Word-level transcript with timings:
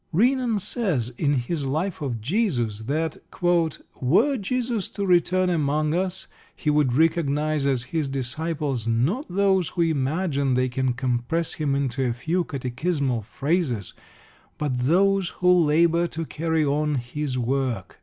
Renan 0.11 0.57
says, 0.57 1.11
in 1.19 1.35
his 1.35 1.63
Life 1.63 2.01
of 2.01 2.21
Jesus, 2.21 2.85
that 2.85 3.17
"were 4.01 4.35
Jesus 4.35 4.87
to 4.87 5.05
return 5.05 5.47
amongst 5.51 5.95
us 5.95 6.27
He 6.55 6.71
would 6.71 6.93
recognise 6.93 7.67
as 7.67 7.83
His 7.83 8.07
disciples, 8.09 8.87
not 8.87 9.27
those 9.29 9.69
who 9.69 9.83
imagine 9.83 10.55
they 10.55 10.69
can 10.69 10.93
compress 10.93 11.53
Him 11.53 11.75
into 11.75 12.03
a 12.03 12.13
few 12.13 12.43
catechismal 12.43 13.21
phrases, 13.23 13.93
but 14.57 14.75
those 14.75 15.29
who 15.37 15.51
labour 15.53 16.07
to 16.07 16.25
carry 16.25 16.65
on 16.65 16.95
His 16.95 17.37
work." 17.37 17.99